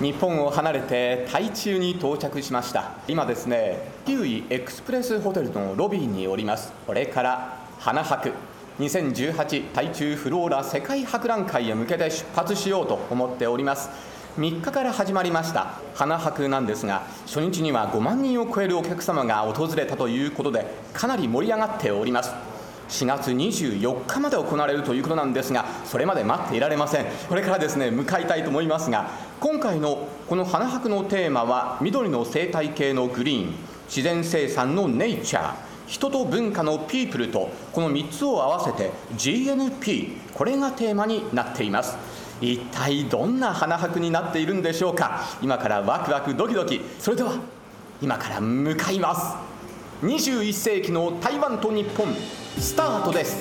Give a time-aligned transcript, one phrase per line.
[0.00, 2.92] 日本を離れて台中に到着しました。
[3.06, 3.76] 今ですね
[4.06, 6.72] キウイエクスプレスホテルのロビーにおります。
[6.86, 8.32] これから花博。
[8.78, 13.90] 2018台中フローラ世界博覧会へ向けて出発しようと思っております。
[14.38, 15.74] 3日から始まりました。
[15.94, 20.64] 花博なんですが初日には5万人を超えるお客様が訪れたということで
[20.94, 22.32] かなり盛り上がっております。
[22.88, 27.04] 4月24日まで行われるということなんですがそれまで待っていられません。
[27.28, 29.10] これからですね向かいたいと思いますが
[29.40, 33.54] 今回のこの花博のテーマは緑の生態系のグリーン
[33.86, 35.54] 自然生産のネイチャー
[35.86, 41.96] 人と文化のピープルとこの3つを合わせて GNP これがテーマになっています。
[42.42, 45.22] 一体どんな花博になっているんでしょうか？
[45.40, 46.82] 今からワクワクドキドキ。
[46.98, 47.32] それでは
[48.02, 49.36] 今から向かいます。
[50.02, 52.08] 21世紀の台湾と日本
[52.58, 53.38] スタートです。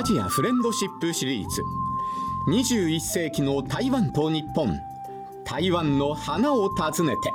[0.00, 1.62] アジアフレンドシップシリーズ。
[2.48, 4.74] 21世紀の台湾と日本。
[5.44, 7.30] 台湾の花を訪ねて。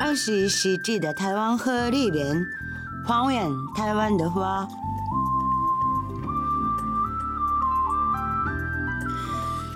[0.00, 2.44] 二十一世纪的台湾鹤丽莲，
[3.06, 4.68] 还原台湾的花。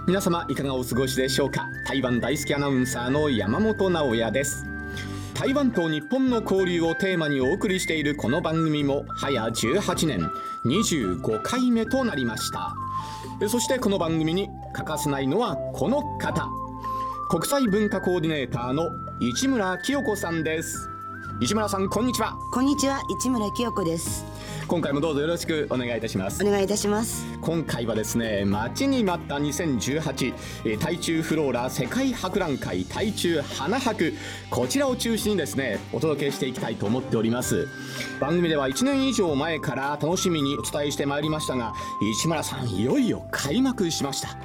[0.09, 1.69] 皆様いかがお過ごしでしょうか？
[1.87, 4.67] 台湾大好きアナウンサーの山本直哉です
[5.41, 10.31] 台湾と日本の交流をテーマにお送りしているこの番組も早18年
[10.67, 12.75] 25回目となりました。
[13.49, 16.47] そしてこの番組に欠かせないのはこの方。
[17.31, 20.91] 国際文化コーディネーターの市村清子さんです。
[21.43, 22.39] 市村さんこんにちは。
[22.51, 24.27] こんにちは、市村清子です。
[24.69, 26.45] 今回もどうぞよろしくお願いいたします。
[26.45, 27.25] お願いいたします。
[27.41, 30.35] 今回はですね待ちに待った2018
[30.67, 34.13] えー台中フローラ世界博覧会台中花博。
[34.51, 37.67] こちらを中心にですねお届けしていきたいと思っております。
[38.21, 41.73] 番組では1年以上前から楽しみにお伝えしてまいりましたが
[42.21, 44.37] 市村さんいよいよ開幕しました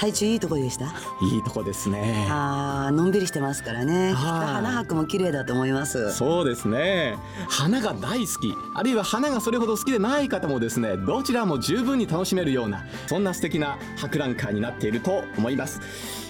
[0.00, 0.86] 台中いいとこでした？
[1.20, 4.12] いいとこですねあーのんびりしてますからね。
[4.14, 6.12] 花博も綺麗だと思います。
[6.14, 7.18] そうですね
[7.48, 15.80] 花が大好きあるいは花がそれほど好きでない方もですねどちらも十分に楽しめるようなそんな素敵な博覧会になっていると思います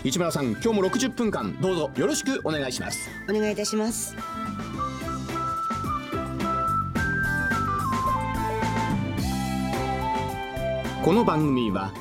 [0.02, 4.16] 市村さん今日も60分間どうぞよろしくお願いしますお願いいたします。
[11.02, 11.92] この番組は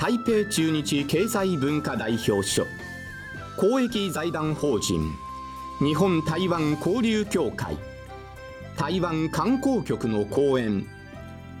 [0.00, 2.66] 台北中日経済文化代表所。
[3.54, 4.98] 公益財団法人。
[5.78, 7.76] 日本台湾交流協会。
[8.78, 10.86] 台湾観光局の講演。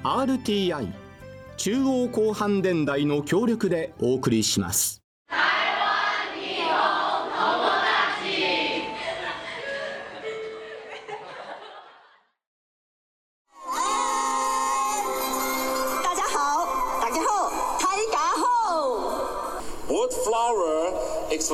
[0.02, 0.88] RTI
[1.58, 4.99] 中央広範電台の協力でお送りします。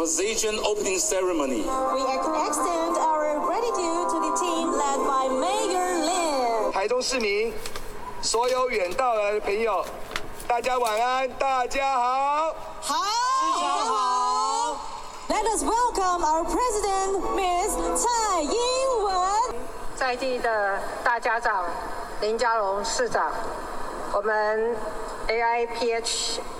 [0.05, 1.65] Exposition Opening Ceremony.
[1.65, 2.01] We
[2.45, 6.71] extend our gratitude to the team led by Mayor Lin.
[6.71, 7.51] 台中市民，
[8.21, 9.83] 所有远道来的朋友，
[10.47, 12.55] 大家晚安，大家好。
[12.79, 12.95] 好，
[13.87, 14.77] 好。
[15.27, 18.53] Let us welcome our president, Miss 蔡英
[19.03, 19.15] 文。
[19.95, 21.65] 在地的大家长
[22.21, 23.31] 林佳龙市长，
[24.13, 24.75] 我们
[25.27, 26.54] AIPH 会長 Bernard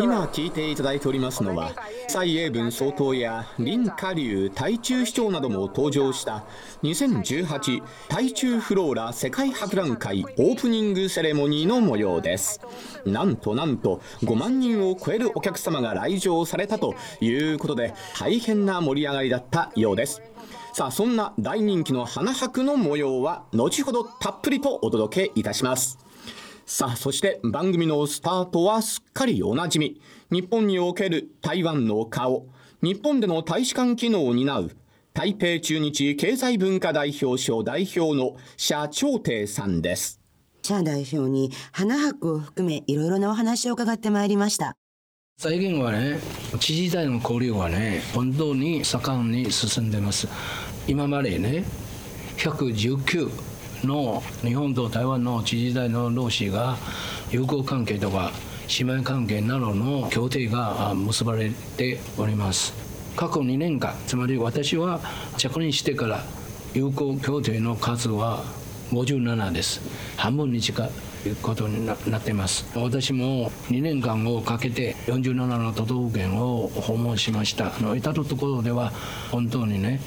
[0.00, 1.72] 今聞いていただいておりますのは
[2.08, 6.44] 蔡英文総統や林華龍台中市長なども登場した
[6.82, 12.60] 2018台中フローラ世界博覧会オープニングセレモニーの模様です。
[13.04, 20.22] なんとなんと5万人を超えるお客様が来場されたということで大変な盛り上がりだったようです。
[20.72, 26.05] さあそんな大人気の花博の模様は後ほどたっぷりとお届けいたします。
[26.68, 30.00] さあそして番組のスタートはすっかりおなじみ。
[30.32, 32.48] 日本における台湾の顔。
[32.82, 34.72] 日本での大使館機能を担う
[35.14, 40.20] 台北駐日経済文化代表省代表の社長亭さんです。
[40.64, 44.76] 社代表に花博を含めいろいろなお話を伺ってまいりました。
[45.38, 46.18] 最近はね
[46.58, 50.26] 知事体の交流はね本当に盛んに進んでます。
[50.88, 51.64] 今までね
[52.38, 53.55] 119
[53.86, 56.76] の日本と台湾の知事体の同士が
[57.30, 58.32] 友好関係とか
[58.78, 62.74] 姉妹関係などの協定が結ばれております。
[63.16, 65.00] 過去2年間つまり私は
[65.38, 66.22] 着任してから
[66.74, 68.44] 友好協定の数は
[68.90, 69.80] 57です。
[70.16, 70.90] 半分に近い
[71.42, 72.66] ことになっています。
[72.76, 77.72] 私も2年間をかけて47の都道府県を訪問しました。
[77.96, 78.92] 至る所では
[79.30, 80.00] 本当にね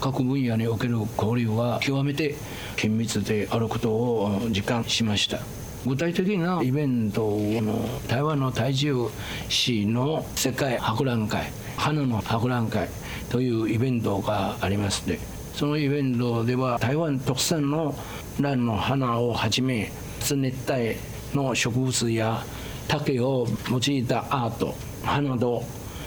[0.00, 2.34] 各分野における交流は極めて
[2.76, 5.38] 緊密であることを実感しました。
[5.86, 9.08] 具体的なイベントの台湾の台中
[9.48, 12.88] 市の世界博覧会花の博覧会
[13.30, 15.18] というイベントがありまして
[15.54, 17.94] そのイベントでは台湾特産の
[18.38, 20.96] 蘭の花をはじめ熱帯
[21.34, 22.44] の植物や
[22.86, 25.62] 竹を用いたアート花と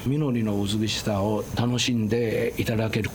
[0.05, 3.09] 実りの美しさを楽しんでいただける。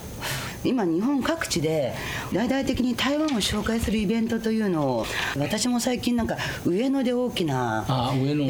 [0.65, 1.95] 今日本各地で
[2.33, 5.07] 大々的に台湾を紹介するイベントというのを
[5.39, 8.45] 私も最近なんか上野で大きなあ上野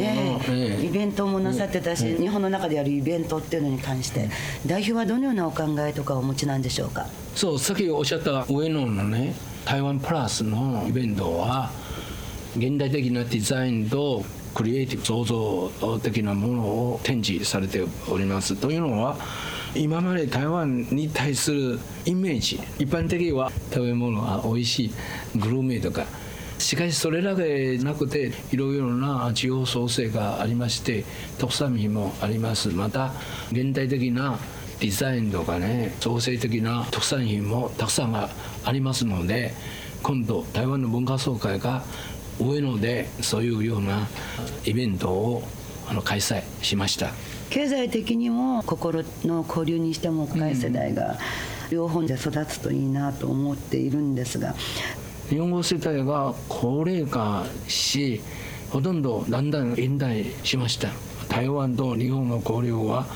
[0.82, 4.28] イベントもなさってたし、日本の中でやるイベントっていうのに関して
[4.66, 7.06] 代表はどのようなお考えとかお持ちなんでしょうか？
[7.34, 9.34] そうさっきおっしゃった上野のね
[9.64, 11.70] 台湾プラスのイベントは
[12.56, 14.25] 現代的なデザインと
[14.55, 15.70] クリエイティブ創造
[16.02, 18.56] 的なものを展示されております。
[18.56, 19.16] というのは
[19.79, 24.93] 今まで台湾に対するイメージ一般的には食べ物は美味しい
[25.37, 26.05] グルメとか
[26.59, 31.05] しかしそれだけなくていろいろな地方創生がありまして
[31.39, 33.13] 特産品もありますまた
[33.53, 34.37] 現代的な
[34.81, 38.29] デザインとかね創生的な特産品もたくさんあ
[38.73, 39.53] りますので
[40.03, 41.85] 今度台湾の文化総会が
[42.41, 44.09] 上野でそういうような
[44.65, 45.43] イベントを
[45.89, 47.13] あの開催しました。
[47.50, 51.19] 経済的にも心の交流にしても若い世代が
[51.71, 54.55] 両方で育つといいなと思っているんですが。
[55.29, 58.23] 日本語世帯が高齢化し
[58.71, 60.89] ほとんどだんだん引退しました。
[61.29, 63.06] 台湾と日本の交流は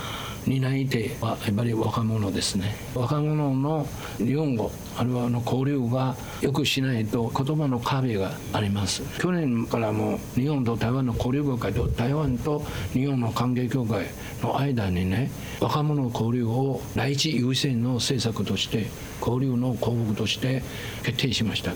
[0.46, 2.74] 担い手はやっぱり若者ですね。
[2.94, 3.86] 若者の
[4.18, 9.02] 日本語あるいはあの交流がよくしないと言葉の壁があります。
[9.20, 12.62] 去年からも日本と台湾の交流協会と台湾と
[12.92, 14.06] 日本の関係協会
[14.42, 15.30] の間にね
[15.60, 18.86] 若者交流を第一優先の政策として
[19.20, 20.62] 交流の項目として
[21.04, 21.72] 決定しました。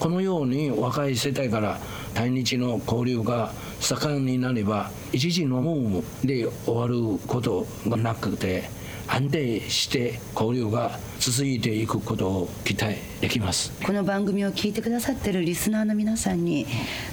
[0.00, 1.78] このように若い世帯から
[2.14, 8.70] 対日の交流が盛んになれば一時のムームで終わることがなくて
[9.06, 13.72] 安定して交流が続いていくことを期待できます。
[13.84, 16.66] この番組を聞いてくださってるリスナーの皆さんに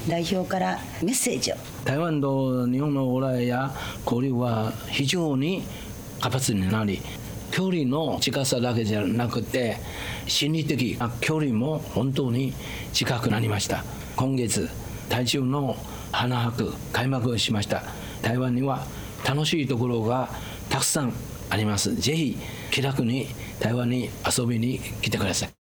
[0.08, 1.56] 代表からメッセージを。
[1.84, 3.74] 台湾と日本の往来や
[4.06, 5.64] 交流は非常に
[6.22, 7.02] 活発になり
[7.52, 9.78] 距離の近さだけじゃなくて
[10.28, 12.54] 心理的な距離も本当に
[12.94, 13.84] 近くなりました。
[14.16, 14.70] 今月
[15.10, 15.76] 台中の
[16.12, 17.84] 花博開幕しました。
[18.22, 18.86] 台湾には
[19.26, 20.30] 楽しいところが
[20.70, 21.14] たくさん
[21.50, 21.96] あります。
[21.96, 22.38] ぜひ
[22.72, 23.28] 気楽に
[23.60, 25.57] 台湾に遊びに来てください。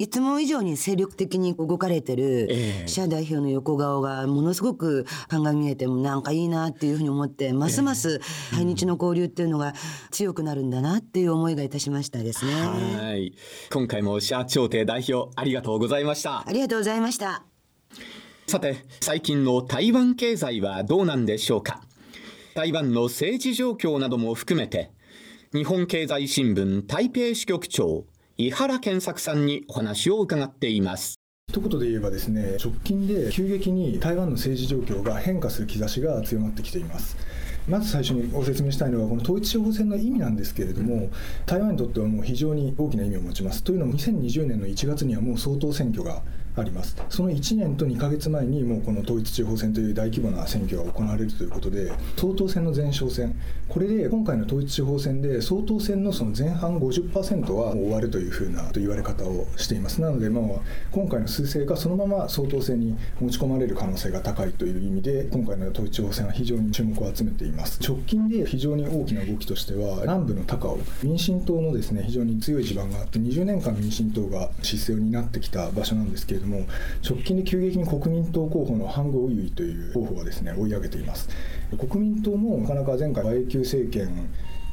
[0.00, 2.88] いつも以上に精力的に動かれてるええ。
[2.88, 8.18] 社代表の横顔がものすごく鑑みえてもなんかいいなっていうふうに思ってますます
[8.50, 9.74] 対日の交流っていうのが
[10.10, 12.52] 強くなるんだなっていう思いがいたしましたですね。
[12.54, 13.34] はい。
[13.70, 16.48] 今回も社長邸代表ありがとうございました。
[16.48, 17.44] ありがとうございました。
[18.46, 21.82] さて最近の台湾経済はどうなんでしょうか。
[22.54, 24.92] 台湾の政治状況なども含めて
[25.52, 28.06] 日本経済新聞台北支局長
[28.40, 31.16] 井原健作さんにお話を伺っています。
[31.50, 37.18] 一言で言えばですね直近で急激に台湾の政治状況が変化する兆しが強まってきています。
[37.68, 41.10] まず最初にご説明したいのはこの統一地方選の意味なんですけれども
[41.44, 43.62] 台湾にとってはもう非常に大きな意味を持ちます。
[43.62, 46.22] というのも2020年の1月にはもう総統選挙が
[46.56, 46.96] あります。
[47.08, 53.34] その1年と2ヶ月前にもうこの統一地方選という大規模な選挙が行われるということで総統選の前哨戦。
[53.68, 60.00] これで今回の統一地方選で総統選のその前半50%は終わるというふうなと言われ方をしています。
[60.00, 67.80] なのでまあ今回の数勢がそのまま総統選に持ち込まれる可能性が高いという意味で今回の統一地方選は非常に注目を集めています。
[67.82, 76.66] 直近で非常に大きな動きとしては南部の高尾民進党のですね非常に強い地盤があって20年間民進党が姿勢を担ってきた場所なんですけれども
[77.08, 81.28] 直近で急激に国民党候補のハン・ゴウユイという候補がですね追い上げています。
[81.78, 84.28] 国民党もなかなか前回馬英九政権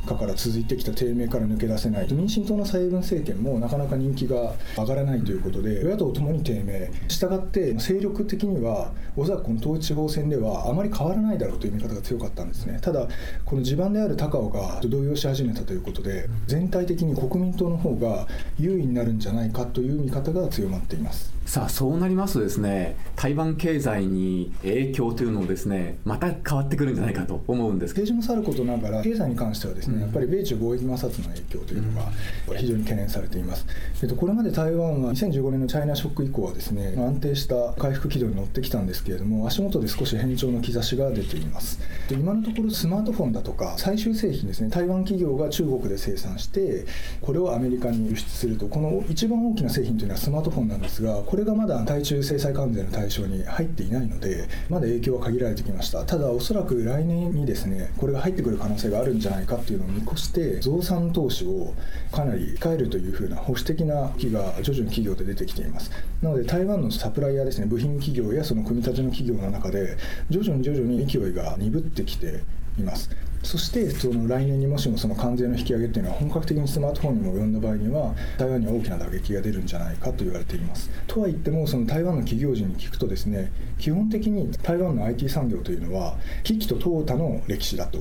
[0.07, 6.89] 下から続いてきた低迷から抜け出せない民進党の蔡英文政権もなかなか人気が上がらないということで与野党ともに低迷。
[7.09, 12.79] したがって勢力的にはおそらくこの統一地方選ではあまり変わらないだろうという見方が強かったんですね。
[12.81, 13.07] ただ
[13.45, 21.36] この地盤である高尾が動揺し始めたということで全体的に国民党の方が優位になるんじゃないかという見方が強まっています。
[21.47, 32.11] さあそうなりますとですね台湾経済に影響というのもですねまた変わってくるんじゃないかと思うんです政治もさることながら経済に関してはですね、ね、やっぱり米中貿易摩擦の影響というのが
[32.57, 33.65] 非常に懸念されています。
[34.01, 41.79] えっと、これまで台湾は2015年のチャイナショック以降はですね、安定した回復軌道に乗ってきたんですけれども、足元で少し変調の兆しが出ています。
[42.09, 46.85] で今のところスマートフォンだとか最終製品ですね、台湾企業が中国で生産して、
[47.21, 56.03] これをアメリカに輸出すると、この一番大きな製品というのはスマートフォンなんですが、これがまだ対中制裁関税の対象に入っていないので、まだ影響は限られてきました。
[56.03, 61.73] ただ、おそらく来年にですね、これが入ってくる可能性があるんじゃないかっていうのを見越して、増産投資を
[62.11, 65.91] かなり控えるというふうな保守的な気が徐々に企業で出てきています。
[66.21, 69.97] なので、台湾のサプライヤーですね、部品企業やその組み立ての企業の中で、
[70.29, 72.41] 徐々に徐々に勢いが鈍ってきて
[72.77, 73.09] います。
[73.43, 80.89] そしてその来年にもしもその関税の引き上げというのは本格的にスマートフォンにも及んだ場合には台湾には大きな打撃が出るんじゃないかと言われています。
[81.07, 87.99] とは言ってもその台湾の企業人に聞くとですね基本的に台湾の IT 産業というのは危機と淘汰の歴史だと。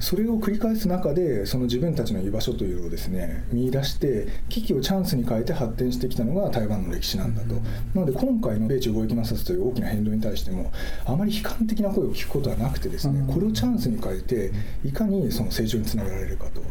[0.00, 7.54] それを繰り返す中でその自分たちの居場所というのをですね見出して危機をチャンスに変えて発展してきたのが台湾の歴史なんだと、
[7.94, 10.72] なので今回の米中貿易摩擦という大きな変動に対しても
[11.04, 14.50] あまり悲観的な声を聞くことはなくてですね、これをチャンスに変えて
[14.84, 16.62] いかにその成長につなげられるかと。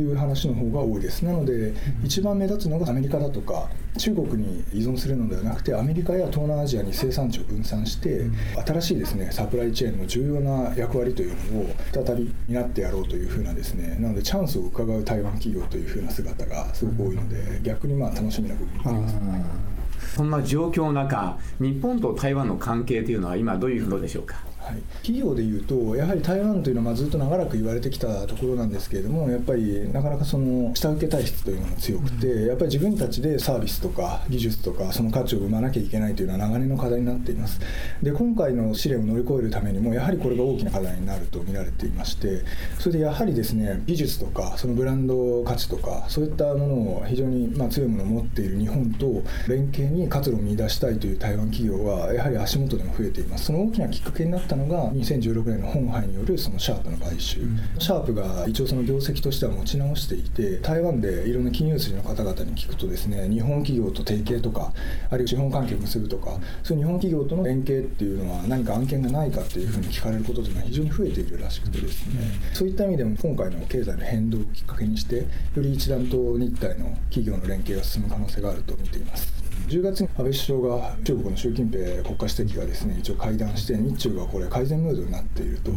[0.00, 1.24] いう話の方が多いです。
[1.24, 1.74] なので
[2.04, 8.26] 一番目立つのがアメリカだとか中国に依存するのではなくてアメリカや東南アジアに生産地を分散して
[8.66, 24.36] 新しいですねサプライチェーンの重要な役割というのを再び担ってやろうというふうなですねなのでチャンスを伺う台湾企業というふうな姿がすごく多いので逆にまあ楽しみな部分があります、そんな状況の中日本と台湾の関係というのは今どういうのでしょうか？
[24.66, 37.60] はい、企業でいうと、やはり台湾というのはまあずっと長らく言われてきたところなんですけれども、やっぱりなかなかその下請け体質というのが強くて、やっぱり自分たちでサービスとか技術とか、その価値を生まなきゃいけないというのは長年の課題になっています。
[38.02, 42.42] で今回の試練を乗り越えるためにも、やはりこれが大きな課題になると見られていまして、
[42.80, 53.44] それでやはりですね技術とか、そのブランド価値とか、そういったものを非常にまあ強いものを持っている日本と連携に活路を見出したいという台湾企業は、やはり足元でも増えています。
[53.44, 64.72] その大きなきっかけになったのが2016 2016年の本杯によるそのシャープの買収、うん、シャープが一応その業績としては持ち直していて台湾でいろんな金融筋の方々に聞くとですね日本企業と提携とか
[65.10, 72.14] あるいは資本関係を結ぶとかそういう日本企業との連携っていうのは何か案件がないかっていうふうに聞かれることというのは非常に増えているらしくてですね、
[72.50, 75.24] うん、そういった意味でも今回の経済の変動をきっかけにしてよ
[75.56, 79.45] り一段と日体の企業の連携が進む可能性があると見ています。
[79.68, 85.72] 10月に安倍首相が中国の習近平国家主席がですね一応会談して日中がこれ改善ムードになっていると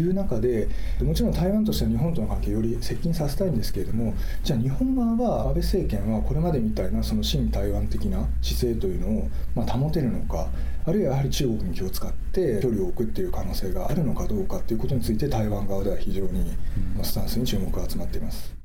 [0.00, 0.66] いう中で
[1.02, 10.48] もちろん台湾としては日本との関係をより接近させたいんですけれどもじゃあ日本側は安倍政権はこれまでみたいなその親台湾的な姿勢というのをま保てるのか
[10.86, 16.56] あるいはやはり中国に気を使って距離を置くっていう可能性があるのかどうかっていうことについて台湾側では非常に
[17.02, 18.63] スタンスに注目が集まっています。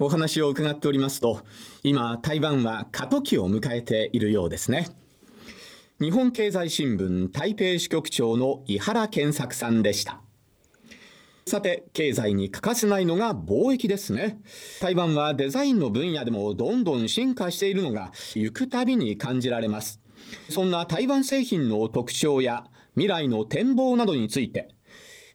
[0.00, 1.40] お話を伺っておりますと
[1.82, 4.88] 今台湾は過渡期を迎えているようですね。
[6.00, 10.20] 日本経済新聞台北支局長の井原健作さんでした。
[11.46, 14.38] さて経済に欠かせないのが貿易ですね。
[14.80, 20.00] 台湾はデザインの分野でもどんどん進化しているのが行くたびに感じられます。
[20.50, 24.68] そんな台湾製品の特徴や未来の展望などについて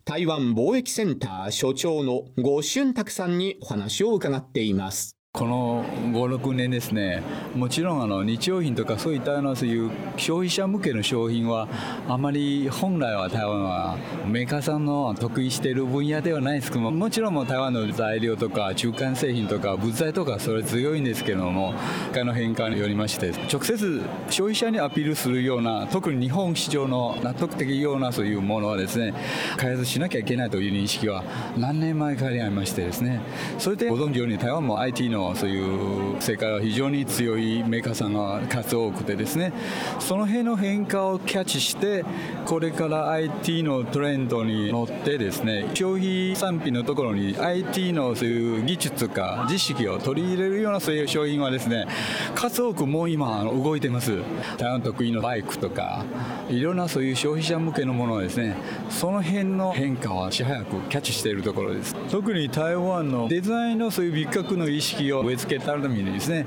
[0.06, 5.16] 台湾貿易センター所長の呉俊拓さんにお話を伺っています。
[5.36, 7.24] この56年ですね
[7.56, 11.68] もちろんあの日用品とかそういったのそういう消費者向けの商品は
[12.08, 13.98] あまり本来は台湾は
[14.28, 21.74] メーカーさんの得意している分野ではないですけどももちろんも台湾の材料とか中間製品とか物材とかそれ強いんですけども
[22.14, 29.16] 他の変化によりまして直接消費者にアピールするような特に日本市場の納得的ようなそういうものはですね
[29.58, 31.24] 開発しなきゃいけないという認識は
[31.58, 33.20] 何年前からありましてですね
[33.58, 39.54] それでご存知ように台湾も IT のそういう世界は非常に強いメーカーさんが数多くてですね。
[40.00, 42.04] その辺の変化をキャッチして
[42.46, 51.88] これから IT のトレンドに乗ってですね消費産品のところに IT のそういう技術か知識を取り入れるようなそういう商品はですね
[52.36, 54.18] 数多くもう今動いてます。
[54.58, 56.04] 台湾得意のバイクとか
[56.50, 58.56] いろんなそういう消費者向けのものですね
[58.90, 61.96] その辺の変化はし早くキャッチしているところです。
[62.10, 66.46] 特に台湾のデザインのそういう美覚の意識を植え付けたためにですね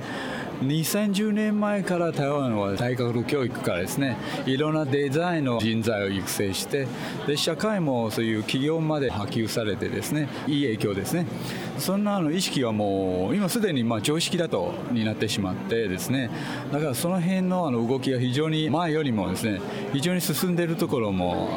[0.63, 6.87] 2010年前から台湾は大学教育からですねいろんなデザインの人材を育成して
[7.27, 11.27] で社会もそういう企業まで波及されてですねいい影響ですね。
[11.79, 16.31] そんなの意識はもう今すでにま常識だとになってしまってですね
[16.73, 19.61] だからその辺のあの動きが非常に前よりもですね
[19.93, 21.49] 非常に進んでいるところも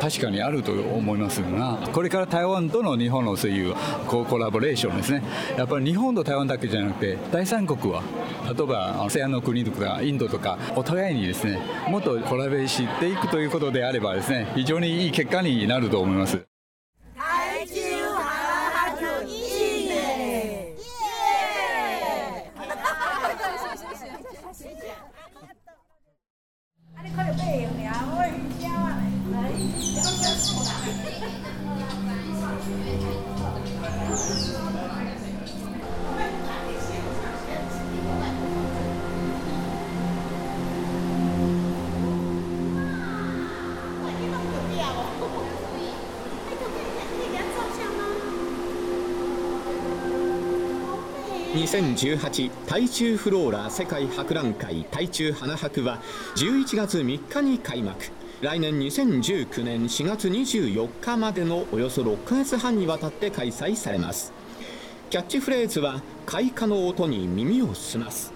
[0.00, 3.74] 確かにあると思いますがこれから台湾との日本のそういう
[4.06, 5.22] コラボレーションですね
[5.56, 8.02] やっぱり日本と台湾だけじゃなくて第三国は
[8.44, 11.58] 例えば西安の国とかインドとかお互いにですね
[11.88, 16.53] もっとコラボしていくということであればですね非常にいい結果になると思います。
[51.74, 56.00] 2018台中フローラ世界博覧会台中花博は
[56.36, 58.12] 11月3日に開幕。
[58.42, 64.32] 来年2019年4月24日までのおよそ6ヶ月半にわたって開催されます。
[65.10, 68.33] キャッチフレーズは開花の音に耳を澄ます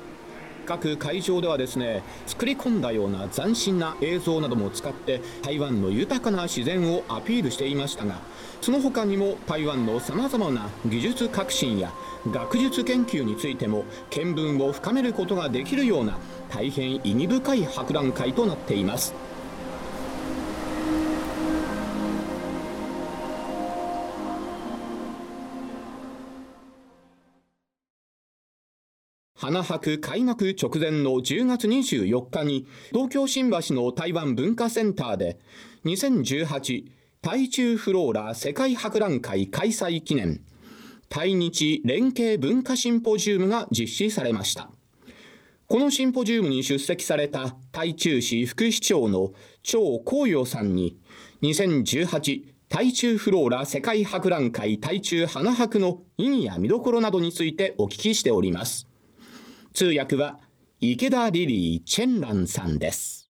[0.69, 8.21] 各会場ではですね作り込んだような斬新な映像なども使って台湾の豊かな自然をアピールしていましたが
[8.61, 11.91] その他にも台湾のさまざまな技術革新や
[12.31, 16.19] 学術研究についても見聞を深めることができるような
[16.51, 19.28] 大変意義深い博覧会となっています。
[29.41, 35.39] 花博開幕直前の10月24日に東京新橋の台湾文化センターで
[35.85, 36.85] 2018
[37.23, 40.41] 台中フローラ世界博覧会開催記念
[41.09, 44.71] 対日連携文化シンポジウムが実施されました。
[45.69, 49.31] このシンポジウムに出席された台中市副市長の
[49.63, 50.99] 張光陽さんに
[51.43, 58.88] 2018台中フローラ世界博覧会台中花博の意義や見どころなどについてお聞きしております。
[59.79, 60.41] 通訳は
[60.81, 63.29] 池田リリー・チェンランさんです。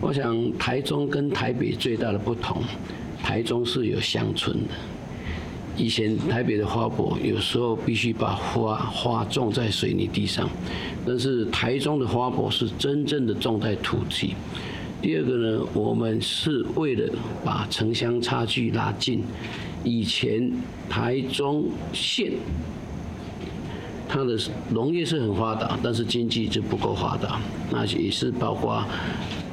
[0.00, 2.62] 我想台中跟台北最大的不同，
[3.22, 4.72] 台中是有乡村的。
[5.76, 10.48] 以前台北的花博有时候必须把花花种在水泥地上，
[11.06, 14.34] 但是台中的花博是真正的种在土地。
[15.02, 17.12] 第二个呢，我们是为了
[17.44, 19.22] 把城乡差距拉近。
[19.84, 20.50] 以前
[20.88, 22.32] 台中县
[24.12, 24.36] 它的
[24.70, 28.84] 农业是很发达，但是经济就不够发达，那也是包括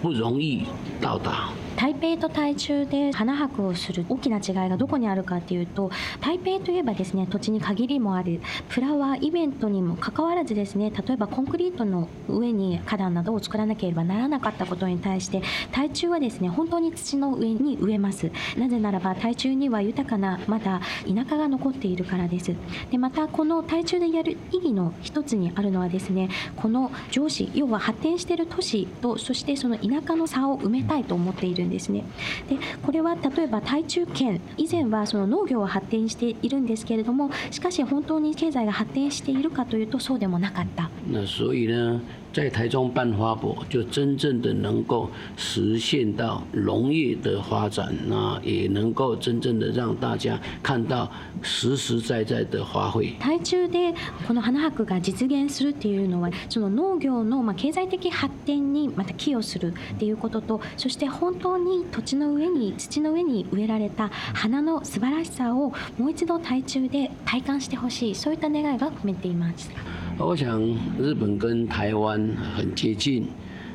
[0.02, 0.64] 不容易
[1.00, 1.50] 到达。
[1.78, 18.32] 台北と台中で花博をする大きな違いがどこにあるかというと台北といえばですね土地に限りもあるフラワーイベントにもかかわらずですね例えばコンクリートの上に花壇などを作らなければならなかったことに対して台中はですね本当に土の上に植えます。
[18.58, 22.56] なぜならば台中には豊かなまだ田舎が残っているからです。
[22.90, 32.04] でまたこの台中でやる意義の一つにあるのはですねこの上司要は発展している都市とそしてその田舎の差を埋めたいと思っているんですね。
[32.50, 40.90] でこれは例えば対中圏以前はその農業は発展しているんですけれどもしかし本当に経済が発展しているかというとそうでもなかった。
[41.10, 42.02] 那所以呢
[42.34, 51.10] 在台中办花博，就真正的能够实现到农业的发展，那也能够真正的让大家看到
[51.42, 53.18] 实实在在的花卉。
[53.20, 53.96] 台中で
[54.28, 69.72] この花博が実現するっていうのは、その農業のまあ経済的発展にまた寄与するっていうことと、そして本当に土地の上に土の上に植えられた花の素晴らしさをもう一度台中で体感してほしい、そういった願いが込めています。
[70.20, 70.60] 我想
[71.00, 73.28] 日本跟台湾很接近，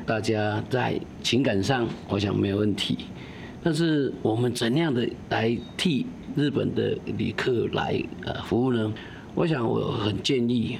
[0.05, 2.97] 大家在情感上我想没有问题。
[3.63, 8.93] 但是我们怎样的来替日本的旅客来呃服务呢？
[9.33, 10.77] 我想我很建议，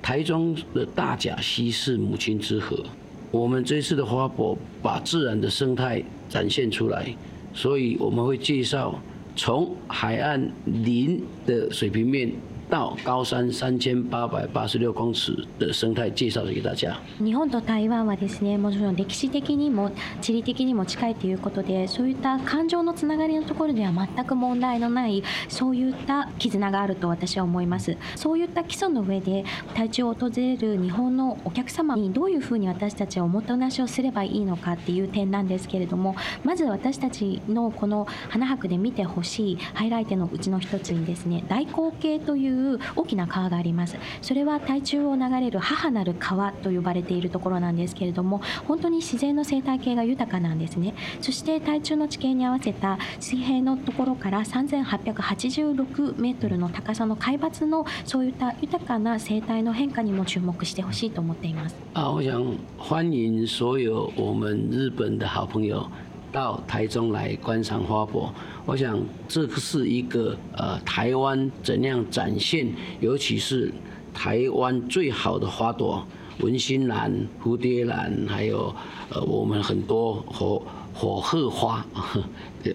[0.00, 2.82] 台中的大甲溪是母亲之河，
[3.30, 7.14] 我们这次的花博把自然的生态展现出来，
[7.52, 8.98] 所以我们会介绍
[9.36, 12.32] 从海岸林的水平面。
[12.70, 16.96] 到高山三千八百八十六公尺的生態介紹给大家。
[17.18, 27.96] 日本と台湾はですね、もちろん歴史的にも地理的にも近いということで、そういった感情のつながりのところでは全く問題のないそういった絆があると私は思います。
[28.14, 43.96] そういった基礎の上で台中を訪れる日本のお客様にどういうふうに私たちはおもてなしをすればいいのかっていう点なんですけれども、まず私たちのこの花博で見てほしいハイライトのうちの一つにですね、大口径というう大きな川があります。
[44.22, 50.94] それは台中を流れる母なる川と呼ばれているところなんですけれども本当に自然の生態系が豊かなんですね。
[51.20, 61.76] そして台中の地形に合わせた水平のところから3886メートルの高さの海抜のそういった豊かな生態の変化にも注目してほしいと思っています。
[61.94, 65.86] 啊，我想欢迎所有我们日本的好朋友。
[66.31, 68.33] 到台中来观赏花博。
[68.65, 72.67] 我想这是一个呃台湾怎样展现，
[72.99, 73.73] 尤其是
[74.13, 76.03] 台湾最好的花朵——
[76.41, 77.09] 文心兰、
[77.41, 78.75] 蝴蝶兰，还有
[79.09, 80.61] 呃我们很多火
[80.93, 81.85] 火鹤花，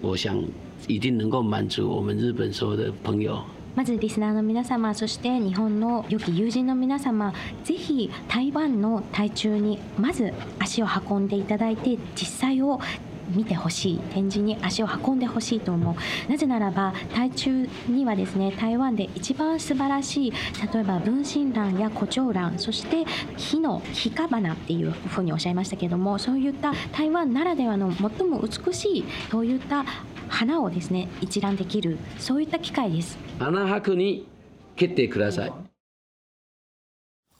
[0.01, 0.35] 我想
[0.87, 3.39] 一定能够满足我们日本所有的朋友。
[3.75, 12.81] まずリスナーの皆様そして日本の良き友人の皆様ぜひ台湾の台中にまず足を運んでいただいて実際を
[13.28, 16.30] 見てほしい展示に足を運んでほしいと思う。
[16.30, 20.32] なぜならば台中にはですね台湾で一番素晴らしい
[20.72, 23.04] 例えば分身蘭や胡蝶蘭そして
[23.36, 29.84] 火の火花っていうふうにおっしゃいましたけどもそういった台湾ならではの最も美しいそういった
[30.28, 33.16] 花をですね一覧できるそういった機会です。
[33.38, 34.26] 花博に
[34.76, 35.65] 決定ください。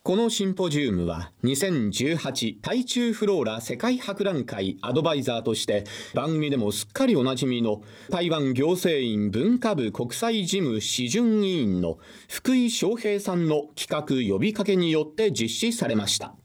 [0.06, 5.82] このシンポジウムは2018台中フローラ世界博覧会アドバイザーとして
[6.14, 16.36] 番組でもすっかりおなじみの台湾行政院文化部国際事務批准委員の福井翔平さんの企画呼びかけによって実施されました。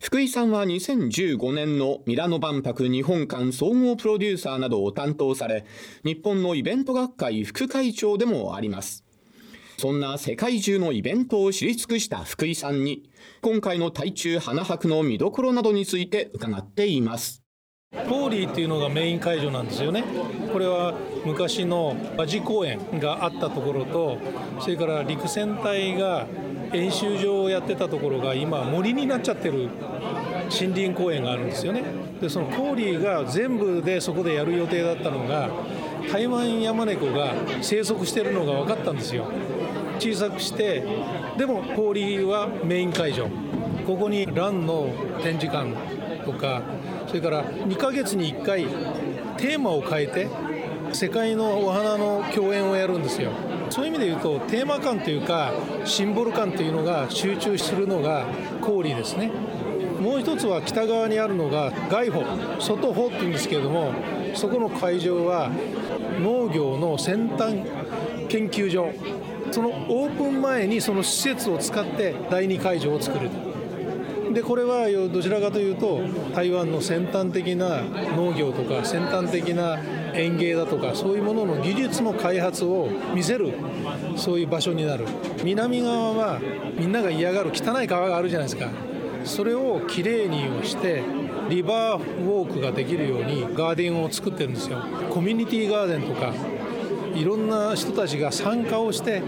[0.00, 5.66] 福井さんは2015年のミラノ万博日本館総合プロデューサーなどを担当され
[6.04, 9.04] 日本のイベント学会副会長でもあります
[9.78, 17.42] そんな世界中のイベントを知り尽くした福井さんに今回の台中花博の見どころなどについて伺っています。
[18.08, 20.02] ポーリーっていうのがメイン会場なんですよね。
[20.52, 20.94] これは
[21.26, 24.18] 昔の馬事公園があったところと
[24.60, 26.26] それから陸戦隊が
[26.72, 29.68] 演習場をやってたところが今森になっちゃってる
[30.50, 31.82] 森林公園があるんですよね。
[32.20, 35.50] でそのポーリーが全部でそこでやる予定だったのが
[36.10, 39.26] 台湾ヤマネコが生息してるのが分かったんですよ。
[40.02, 40.82] 小さくして
[41.38, 43.28] でもポーリーはメイン会場。
[43.86, 44.88] ここにランの
[45.22, 45.72] 展示館
[46.24, 46.62] とか
[47.06, 48.66] それから2ヶ月に1回
[49.36, 50.28] テーマを変えて
[50.92, 53.30] 世界のお花の共演をやるんですよ。
[53.70, 55.52] そういう意味で言うとテーマ館というか
[55.84, 58.26] シンボル館というのが集中するのが
[58.60, 59.30] コーリーですね。
[60.00, 62.22] もう一つは北側にあるのが外保
[62.58, 63.92] 外保っていうんですけれども
[64.34, 65.48] そこの会場は
[66.20, 67.54] 農業の先端
[68.28, 68.90] 研究所。
[69.52, 73.30] そのオープン前にその施設を使って第2会場を作る
[74.32, 76.00] でこれはどちらかというと
[76.34, 77.82] 台湾の先端的な
[78.16, 79.78] 農業とか先端的な
[80.14, 83.52] 園芸だとかそういうものの技術の開発を見せる
[84.16, 85.06] そういう場所になる。
[85.44, 86.40] 南側は
[86.78, 88.70] みんなが嫌がる汚い川があるじゃないですか。
[89.24, 91.02] それをきれいにして
[91.48, 94.82] リバーウォークができるようにガーデンを作ってるんですよ。
[95.10, 96.32] コミュニティガーデンとか。
[97.14, 99.22] いろんな人たちが参加をして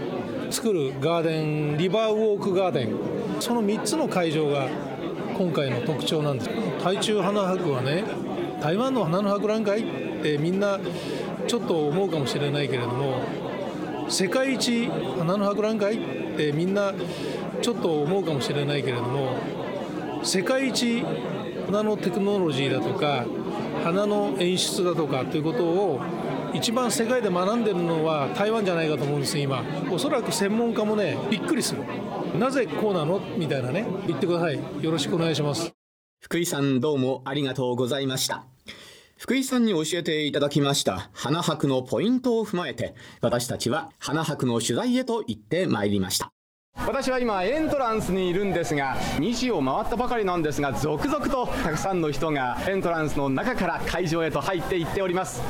[0.49, 2.95] 作るガーデンリバーウォークガーデン。
[3.39, 4.67] その3つの会場が
[5.37, 6.49] 今回の特徴なんです。
[6.83, 8.03] 台中花博はね
[8.61, 10.79] 台湾の花の博覧会ってみんな
[11.47, 13.21] ちょっと思うかもしれないけれども
[14.07, 16.93] 世界一花の博覧会ってみんな
[17.61, 19.35] ちょっと思うかもしれないけれども
[20.23, 21.03] 世界一
[21.67, 23.25] 花のテクノロジーだとか
[23.83, 26.01] 花の演出だとかということを
[26.55, 29.61] 一番世界で学んでるのは台湾じゃないかと思うんです今。
[29.91, 31.83] おそらく専門家もねびっくりする。
[32.39, 33.19] なぜこうなの？
[33.37, 33.85] みたいなね。
[34.07, 34.59] 言ってください。
[34.81, 35.73] よろしくお願いします。
[36.21, 38.45] 福井さんどうもありがとうございました。
[39.17, 41.09] 福井さんに教えていただきました。
[41.11, 46.31] 花博のポイントを踏まえて私たちは花博の取材へと行ってまいりました。
[46.77, 55.41] 私は今エントランスにいるんですが2時を回ったばかりなんですが続々とたくさんの人がエントランスの中から会場へと入っていっております。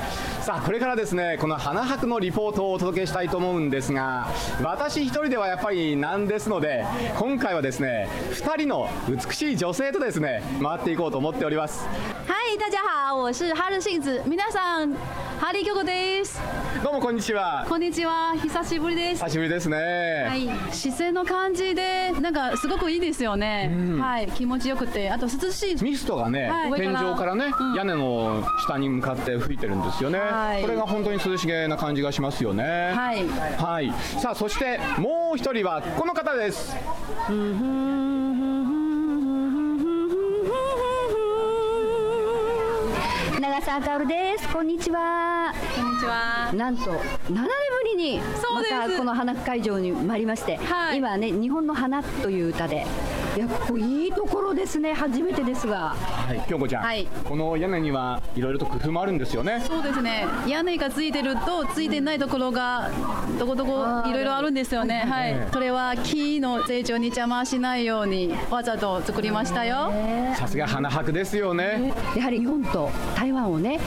[0.45, 4.27] さあこれからですねこの花博のリポートをお届けしたいと思うんですが
[4.63, 6.85] 私一人ではやっぱりなんですので
[7.17, 11.85] 今回はですね2人の美しい女性とですね回っていこうと思っております。
[11.85, 12.77] はい大家
[13.09, 14.21] 好我是哈日杏子。
[14.29, 14.93] 皆さん
[15.39, 16.39] ハリー京子です。
[16.83, 17.65] どうもこんにちは。
[17.67, 18.33] こんにちは。
[18.35, 19.23] 久しぶりです。
[19.23, 20.25] 久しぶりですね。
[20.27, 20.47] はい
[21.15, 25.09] の感じでなんかすごくいいですよね、うん、はい気持ちよくて。
[25.09, 25.83] あと涼しい。
[25.83, 32.91] ミストがね、はい、天井からね、うん、屋根の下に向かって吹いてるんですよね、はい、これが本当に涼しげな感じがしますよね。
[32.93, 36.75] はい、はい、さあそしてもう一人はこの方です
[43.65, 44.47] 長澤薫です。
[44.53, 45.51] こんにちは。
[45.75, 46.53] こんにちは。
[46.53, 46.93] なんと7
[47.29, 47.47] 年ぶ
[47.95, 50.59] りきにまたこの花会場に参りまして、
[50.95, 52.85] 今ね日本の花という歌で
[53.35, 55.89] いやここいいところですね初めてですが。
[55.89, 57.05] はい京子ちゃん、はい。
[57.25, 59.61] この屋根にはいろいろと工夫もあるんですよね。
[59.67, 60.25] そうですね。
[60.47, 62.89] 屋根がついてるとついてないところが
[63.37, 65.05] どこどこいろいろあるんですよね。
[65.05, 65.51] はい、ええ。
[65.51, 69.91] それは木の成長に邪魔しないようにわざと作りましたよ。
[70.35, 71.93] さすが花博ですよね。
[72.15, 73.79] やはり日本と台湾をね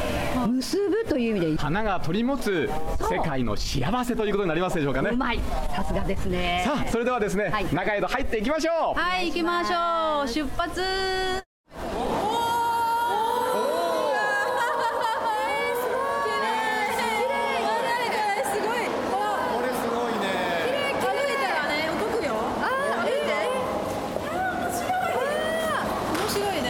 [0.47, 1.57] 結ぶという意味で。
[1.57, 2.69] 花が取り持つ
[3.11, 5.11] 世界の幸せということになりますでしょうかね。
[5.11, 5.41] うまい。
[5.75, 6.63] さすがですね。
[6.67, 8.99] さあそれではですね、中へと入っていきましょう。
[8.99, 10.29] はい行きましょう。
[10.29, 10.83] 出発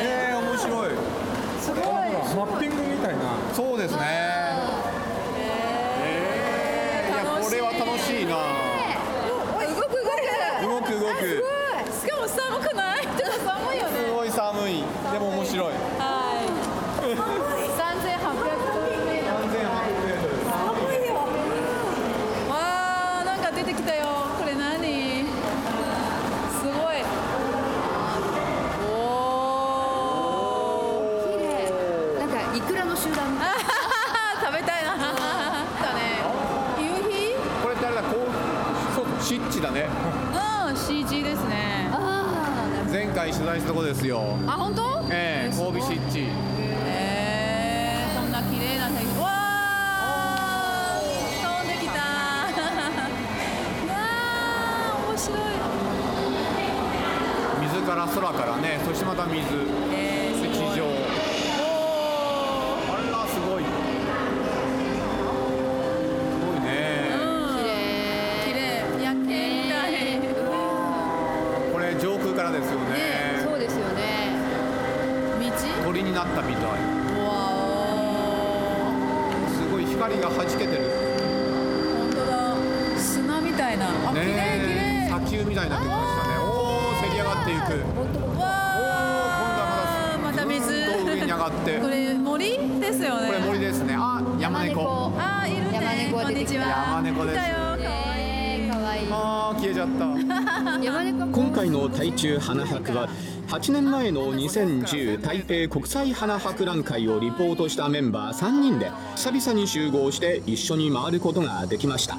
[0.01, 0.91] えー、面白い
[1.61, 4.01] すごいマッピングみたいなそうですね
[5.37, 8.37] えー、いやこれは楽しいな
[9.75, 9.95] 動く
[10.63, 11.59] 動く動く動く
[11.99, 16.47] しかも寒くないちょっと寒いよねすごい寒いでも面白いはい
[17.03, 17.17] 3800
[19.05, 21.15] メートル寒いよ
[22.49, 22.53] わ
[23.21, 24.07] あなんか出てきたよ
[24.39, 27.03] これ何すごい
[32.13, 33.27] なんの集団
[34.41, 34.97] 食べたいな。
[34.97, 35.05] だ
[35.95, 36.23] ね。
[36.79, 37.35] 夕日？
[37.63, 38.31] これってあれだこう
[38.95, 39.87] そうシッチだね。
[40.69, 41.91] うん CG ですね。
[42.91, 44.37] 前回取材したとこですよ。
[44.47, 45.05] あ本当？
[45.11, 46.29] ええ神戸シッチ。
[46.59, 51.01] えー、こんな綺麗な天気わあ
[51.43, 52.01] 飛んできた。
[52.01, 52.01] わ
[53.93, 55.39] あ面白い。
[57.61, 59.47] 水から空からねそしてまた水、地
[60.75, 60.87] 上
[76.39, 76.61] ったみた。
[76.61, 76.79] い
[79.51, 80.71] すごい光が弾けてる。
[81.99, 82.55] 本当だ。
[82.97, 83.89] 砂みたいな。
[84.09, 86.39] あ、ね麗砂丘みたいになってきましたね。
[86.39, 86.43] お
[86.91, 87.61] おせり上がっていく。
[88.39, 88.47] わ
[90.15, 90.67] あまた水。
[90.67, 91.79] ずっと上に上がって。
[91.79, 93.97] これ森ですよねこれ森ですね。
[93.99, 96.67] あ山猫あいるねこんにちは。
[96.67, 97.39] 山猫です。
[97.39, 97.57] 来たよ。
[97.59, 99.09] 可愛いかわいい。
[99.11, 100.79] あー消えちゃった。
[100.85, 101.27] 山猫。
[101.27, 103.09] 今回の台中花博は
[103.49, 112.19] 8年前の2010台北国際花博覧会をリポートしたメンバー3人で久々に集合して一緒に回ることができました。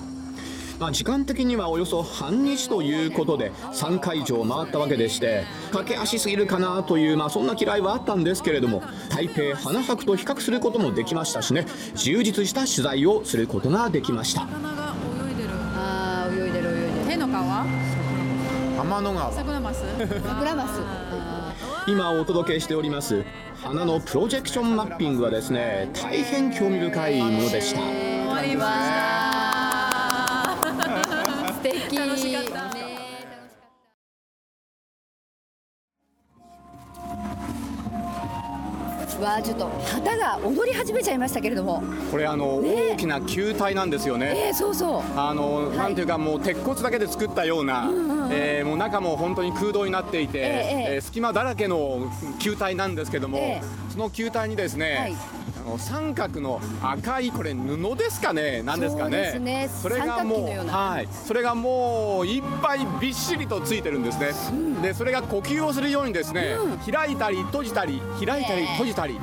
[0.79, 11.65] まあ、時間的にはおよそ半日ということで3会場回ったわけでして駆け足すぎるかなという、まあ、そんな嫌いはあったんですけれども台北花博と比較することもできましたしね
[11.95, 14.43] 充実した取材をすることができました。
[14.43, 17.07] あー泳いでる泳いでる。
[17.09, 17.65] 天の川
[18.79, 19.31] 天の川。
[19.33, 19.83] 桜マス。
[20.23, 21.08] 桜マス
[21.89, 23.25] 今お届けしております
[23.63, 27.81] 花のプロジェクションマッピングはですね大変興味深いものでした。
[27.81, 28.89] 終わりまし
[29.23, 29.28] た
[39.21, 41.83] わあちょっと旗が踊り始めちゃいましたけれども。
[42.11, 45.01] これあの、大きな球体なんですよね、えー、そうそう。
[45.19, 47.89] あの、なんていうかもう鉄骨だけで作ったような、
[48.31, 50.49] えーもう中も本当に空洞になっていて、えええ
[50.91, 55.13] ええー隙間だらけの球体なんですけども、ええその球体にですね、はい。
[55.13, 55.38] あ
[55.69, 58.63] の三角の赤いこれ布ですかね？
[58.63, 59.37] なんですかね？
[59.39, 59.69] ね。
[59.69, 61.07] それがもうはい。
[61.11, 64.31] それがもういっぱいびっしりとついてるんですね、
[64.81, 66.55] でそれが呼吸をするようにですね、
[66.91, 69.19] 開いたり閉じたり開いたり閉じたり、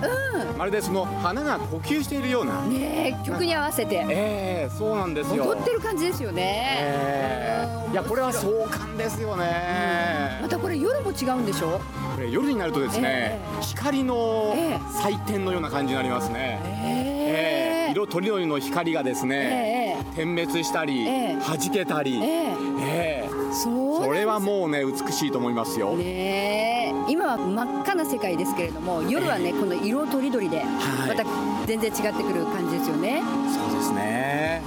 [0.56, 4.06] まるでその花が呼吸しているような、ねえ曲に合わせて。
[4.08, 5.44] ええそうなんですよ。
[5.44, 6.42] 踊ってる感じですよね、
[6.80, 7.92] ええ。
[7.92, 11.80] いやこれは壮観ですよね、またこれ夜も違うんでしょ？
[12.14, 14.54] これ夜になるとですね、光の
[15.02, 17.92] 祭典のような感じになりますね、ええ。
[17.92, 21.36] 色とりどりの光がですね、点滅したり、ええ。
[21.36, 22.56] 弾けたり、ええ。
[22.80, 26.94] えそうそれはもうね美しいと思いますよ、ねえ。
[27.08, 30.62] 今は真っ赤な世界ですけれども夜はねこの色とりどりで
[31.08, 31.24] また
[31.66, 34.62] 全然違ってくる感じですよね、そうですね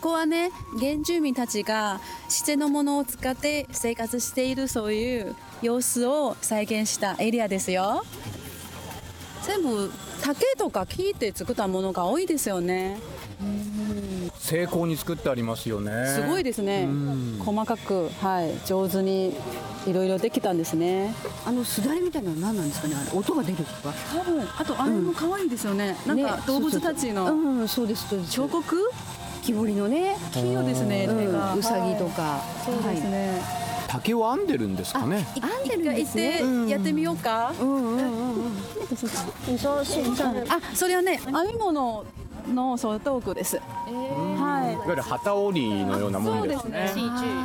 [0.00, 8.02] ここはね原住民たちが自然のものを使って生活しているそういう様子を再現したエリアですよ
[9.42, 9.90] 全部
[10.22, 12.98] 竹とか木で作ったものが多いですよね。
[14.38, 16.88] 精巧に作ってありますよねすごいですね。
[17.38, 19.34] 細かくはい上手に
[19.86, 21.14] いろいろできたんですね。
[21.46, 22.96] あのすだれみたいなのは何なんですかね？
[22.96, 23.94] あれ音が出るとか？
[24.12, 25.96] 多分あとあれも可愛いですよね。
[26.06, 28.90] なんか動物たちのうんそうですそうです彫刻？
[29.40, 31.06] 木彫りのね器用ですね。
[31.06, 33.40] うんうさぎとかはいそうですね。
[33.88, 36.68] 竹を編んでるんですかね編んでるんですね。
[36.68, 37.52] やってみようか。
[37.60, 38.52] うんうんうん
[40.48, 42.04] あ、それはね編み物
[42.48, 43.58] のそう道具です。
[43.58, 43.62] は
[44.72, 46.90] いわゆる旗織りのようなものですね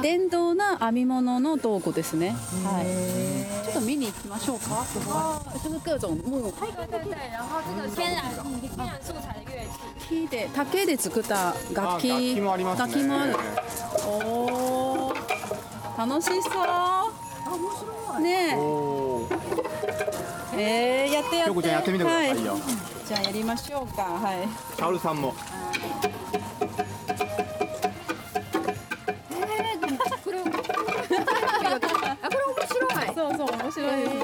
[0.02, 2.36] 電動な編み物の道具ですね。
[2.64, 2.86] はい。
[3.66, 4.84] ちょっと見に行きましょうか。
[4.86, 5.16] すごい。
[5.60, 6.52] 就是各种木。
[6.52, 8.24] 对对对，然后这个天然
[8.62, 9.70] 天然素材的乐器。
[10.10, 12.12] 木で竹で作った楽器。
[12.12, 13.36] あ楽器もありますね楽器もある。
[14.08, 14.10] お
[15.10, 15.14] お。
[15.98, 16.54] 楽しそう。
[16.68, 17.12] あ、
[17.46, 18.24] 面白い。
[18.24, 18.58] ね
[20.58, 20.58] え。
[20.58, 21.50] えー、やってやって。
[21.50, 22.60] 京子ちゃんやってみてくださいよは
[23.08, 24.02] じゃあやりましょうか。
[24.04, 24.48] はい。
[24.76, 25.34] シャオルさんも
[29.32, 30.60] えーでもこれあこ
[32.32, 34.20] れ面白いそうそう面白いですね。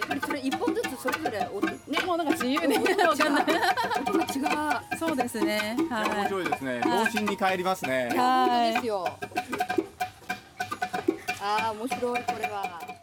[0.00, 1.74] やっぱりそれ一本ずつそれぞれ音ね
[2.06, 2.76] もうなんか自由 ね。
[2.78, 3.44] わかんない。
[4.06, 4.26] 音が違
[4.94, 5.76] うそうですね。
[5.90, 6.08] はい。
[6.10, 9.08] 面白いですねはい童心に帰りますね本当ですよ
[11.40, 12.97] ああ面白いこれは